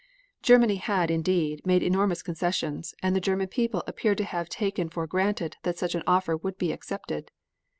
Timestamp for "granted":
5.05-5.57